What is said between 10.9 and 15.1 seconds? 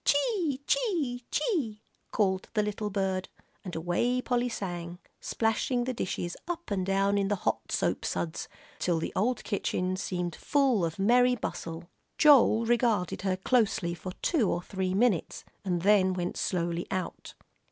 merry bustle. Joel regarded her closely for two or three